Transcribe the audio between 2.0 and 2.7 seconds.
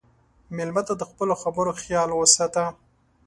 وساته.